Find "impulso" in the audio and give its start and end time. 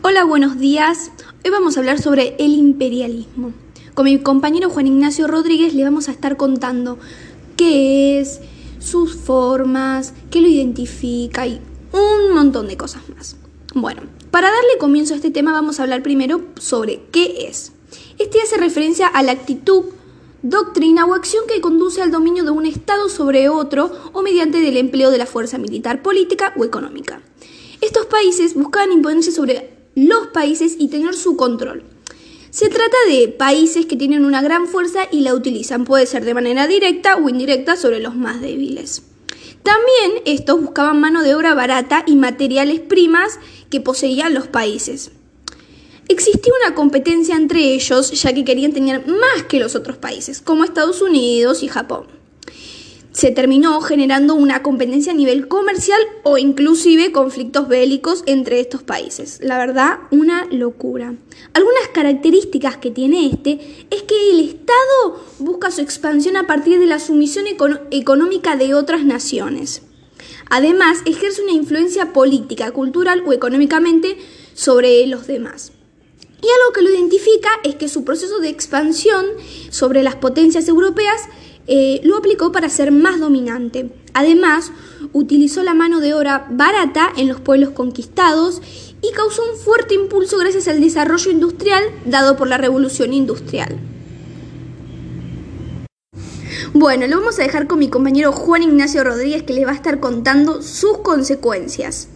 89.94-90.38